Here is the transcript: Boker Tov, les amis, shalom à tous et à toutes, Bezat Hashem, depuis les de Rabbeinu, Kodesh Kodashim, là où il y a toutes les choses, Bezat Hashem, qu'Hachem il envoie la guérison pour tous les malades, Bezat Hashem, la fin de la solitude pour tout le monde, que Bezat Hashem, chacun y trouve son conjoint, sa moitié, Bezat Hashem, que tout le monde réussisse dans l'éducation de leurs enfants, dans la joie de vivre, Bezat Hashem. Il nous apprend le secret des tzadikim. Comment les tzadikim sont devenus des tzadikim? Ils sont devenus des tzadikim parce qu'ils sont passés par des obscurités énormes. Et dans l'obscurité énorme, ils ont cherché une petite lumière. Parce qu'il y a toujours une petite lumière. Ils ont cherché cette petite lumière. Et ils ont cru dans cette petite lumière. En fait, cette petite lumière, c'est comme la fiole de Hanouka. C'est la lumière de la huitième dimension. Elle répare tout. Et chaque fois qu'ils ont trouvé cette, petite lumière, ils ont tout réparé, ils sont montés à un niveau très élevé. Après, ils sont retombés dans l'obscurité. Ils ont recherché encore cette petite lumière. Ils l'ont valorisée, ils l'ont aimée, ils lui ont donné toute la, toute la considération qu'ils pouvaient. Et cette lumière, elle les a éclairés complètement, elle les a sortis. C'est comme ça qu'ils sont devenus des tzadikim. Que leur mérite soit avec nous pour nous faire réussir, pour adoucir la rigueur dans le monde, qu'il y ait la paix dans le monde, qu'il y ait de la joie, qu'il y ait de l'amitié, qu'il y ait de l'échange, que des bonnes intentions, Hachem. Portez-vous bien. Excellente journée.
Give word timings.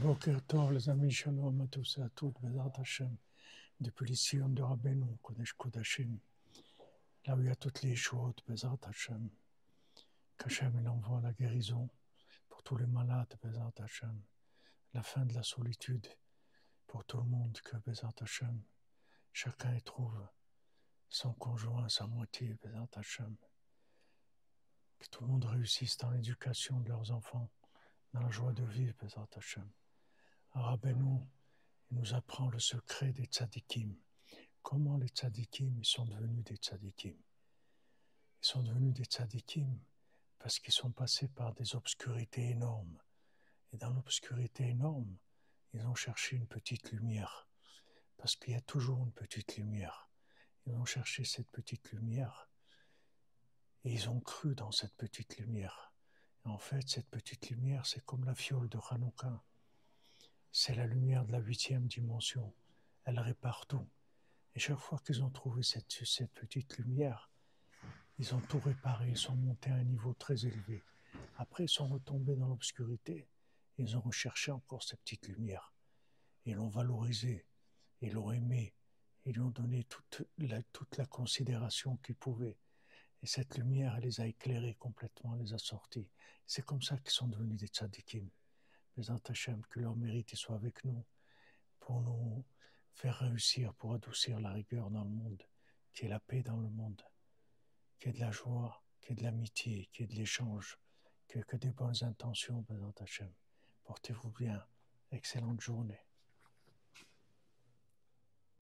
Boker 0.00 0.40
Tov, 0.46 0.72
les 0.72 0.88
amis, 0.88 1.10
shalom 1.10 1.60
à 1.60 1.66
tous 1.66 1.98
et 1.98 2.02
à 2.02 2.08
toutes, 2.08 2.40
Bezat 2.40 2.72
Hashem, 2.78 3.14
depuis 3.78 4.06
les 4.08 4.38
de 4.48 4.62
Rabbeinu, 4.62 5.18
Kodesh 5.22 5.52
Kodashim, 5.52 6.18
là 7.26 7.36
où 7.36 7.40
il 7.40 7.48
y 7.48 7.50
a 7.50 7.54
toutes 7.54 7.82
les 7.82 7.94
choses, 7.94 8.32
Bezat 8.48 8.78
Hashem, 8.84 9.28
qu'Hachem 10.38 10.74
il 10.80 10.88
envoie 10.88 11.20
la 11.20 11.34
guérison 11.34 11.90
pour 12.48 12.62
tous 12.62 12.78
les 12.78 12.86
malades, 12.86 13.36
Bezat 13.42 13.74
Hashem, 13.78 14.22
la 14.94 15.02
fin 15.02 15.26
de 15.26 15.34
la 15.34 15.42
solitude 15.42 16.06
pour 16.86 17.04
tout 17.04 17.18
le 17.18 17.24
monde, 17.24 17.60
que 17.60 17.76
Bezat 17.76 18.14
Hashem, 18.22 18.58
chacun 19.34 19.74
y 19.74 19.82
trouve 19.82 20.26
son 21.10 21.34
conjoint, 21.34 21.90
sa 21.90 22.06
moitié, 22.06 22.56
Bezat 22.62 22.88
Hashem, 22.96 23.36
que 24.98 25.08
tout 25.08 25.24
le 25.24 25.28
monde 25.28 25.44
réussisse 25.44 25.98
dans 25.98 26.10
l'éducation 26.10 26.80
de 26.80 26.88
leurs 26.88 27.10
enfants, 27.10 27.50
dans 28.14 28.20
la 28.20 28.30
joie 28.30 28.54
de 28.54 28.64
vivre, 28.64 28.94
Bezat 28.98 29.28
Hashem. 29.36 29.70
Il 30.54 31.98
nous 31.98 32.14
apprend 32.14 32.48
le 32.48 32.58
secret 32.58 33.12
des 33.12 33.24
tzadikim. 33.24 33.94
Comment 34.62 34.96
les 34.96 35.08
tzadikim 35.08 35.82
sont 35.84 36.04
devenus 36.04 36.44
des 36.44 36.56
tzadikim? 36.56 37.16
Ils 38.42 38.46
sont 38.46 38.62
devenus 38.62 38.94
des 38.94 39.04
tzadikim 39.04 39.78
parce 40.38 40.58
qu'ils 40.58 40.74
sont 40.74 40.90
passés 40.90 41.28
par 41.28 41.54
des 41.54 41.76
obscurités 41.76 42.50
énormes. 42.50 42.98
Et 43.72 43.76
dans 43.76 43.90
l'obscurité 43.90 44.68
énorme, 44.68 45.16
ils 45.72 45.86
ont 45.86 45.94
cherché 45.94 46.36
une 46.36 46.48
petite 46.48 46.90
lumière. 46.90 47.48
Parce 48.16 48.36
qu'il 48.36 48.52
y 48.52 48.56
a 48.56 48.60
toujours 48.60 49.02
une 49.04 49.12
petite 49.12 49.56
lumière. 49.56 50.10
Ils 50.66 50.74
ont 50.74 50.84
cherché 50.84 51.24
cette 51.24 51.50
petite 51.50 51.92
lumière. 51.92 52.50
Et 53.84 53.92
ils 53.92 54.08
ont 54.08 54.20
cru 54.20 54.54
dans 54.54 54.72
cette 54.72 54.94
petite 54.96 55.38
lumière. 55.38 55.92
En 56.44 56.58
fait, 56.58 56.88
cette 56.88 57.08
petite 57.08 57.50
lumière, 57.50 57.86
c'est 57.86 58.04
comme 58.04 58.24
la 58.24 58.34
fiole 58.34 58.68
de 58.68 58.78
Hanouka. 58.90 59.42
C'est 60.52 60.74
la 60.74 60.86
lumière 60.86 61.24
de 61.24 61.32
la 61.32 61.38
huitième 61.38 61.86
dimension. 61.86 62.52
Elle 63.04 63.20
répare 63.20 63.66
tout. 63.66 63.86
Et 64.56 64.58
chaque 64.58 64.80
fois 64.80 64.98
qu'ils 64.98 65.22
ont 65.22 65.30
trouvé 65.30 65.62
cette, 65.62 65.86
petite 66.34 66.76
lumière, 66.78 67.30
ils 68.18 68.34
ont 68.34 68.40
tout 68.40 68.58
réparé, 68.58 69.10
ils 69.10 69.16
sont 69.16 69.36
montés 69.36 69.70
à 69.70 69.76
un 69.76 69.84
niveau 69.84 70.12
très 70.14 70.46
élevé. 70.46 70.82
Après, 71.36 71.64
ils 71.64 71.68
sont 71.68 71.86
retombés 71.86 72.34
dans 72.34 72.48
l'obscurité. 72.48 73.28
Ils 73.78 73.96
ont 73.96 74.00
recherché 74.00 74.50
encore 74.50 74.82
cette 74.82 75.00
petite 75.02 75.28
lumière. 75.28 75.72
Ils 76.44 76.56
l'ont 76.56 76.68
valorisée, 76.68 77.46
ils 78.00 78.12
l'ont 78.12 78.32
aimée, 78.32 78.74
ils 79.24 79.34
lui 79.34 79.40
ont 79.40 79.50
donné 79.50 79.84
toute 79.84 80.26
la, 80.38 80.62
toute 80.64 80.96
la 80.96 81.06
considération 81.06 81.96
qu'ils 81.98 82.16
pouvaient. 82.16 82.58
Et 83.22 83.26
cette 83.26 83.56
lumière, 83.56 83.94
elle 83.96 84.04
les 84.04 84.20
a 84.20 84.26
éclairés 84.26 84.74
complètement, 84.80 85.36
elle 85.36 85.42
les 85.42 85.54
a 85.54 85.58
sortis. 85.58 86.10
C'est 86.44 86.64
comme 86.64 86.82
ça 86.82 86.98
qu'ils 86.98 87.12
sont 87.12 87.28
devenus 87.28 87.56
des 87.56 87.68
tzadikim. 87.68 88.28
Que 88.96 89.80
leur 89.80 89.96
mérite 89.96 90.34
soit 90.34 90.56
avec 90.56 90.84
nous 90.84 91.04
pour 91.78 92.02
nous 92.02 92.44
faire 92.92 93.18
réussir, 93.18 93.72
pour 93.74 93.94
adoucir 93.94 94.40
la 94.40 94.52
rigueur 94.52 94.90
dans 94.90 95.04
le 95.04 95.10
monde, 95.10 95.42
qu'il 95.92 96.04
y 96.04 96.06
ait 96.06 96.10
la 96.10 96.20
paix 96.20 96.42
dans 96.42 96.58
le 96.58 96.68
monde, 96.68 97.02
qu'il 97.98 98.08
y 98.08 98.14
ait 98.14 98.18
de 98.18 98.24
la 98.24 98.30
joie, 98.30 98.82
qu'il 99.00 99.10
y 99.10 99.12
ait 99.12 99.16
de 99.16 99.22
l'amitié, 99.22 99.88
qu'il 99.92 100.02
y 100.02 100.04
ait 100.04 100.12
de 100.14 100.18
l'échange, 100.18 100.78
que 101.28 101.56
des 101.56 101.70
bonnes 101.70 102.02
intentions, 102.02 102.64
Hachem. 103.00 103.32
Portez-vous 103.84 104.30
bien. 104.30 104.64
Excellente 105.12 105.60
journée. 105.60 106.09